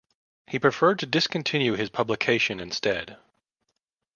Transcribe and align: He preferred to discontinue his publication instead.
He 0.47 0.57
preferred 0.57 0.97
to 0.97 1.05
discontinue 1.05 1.75
his 1.75 1.91
publication 1.91 2.59
instead. 2.59 3.17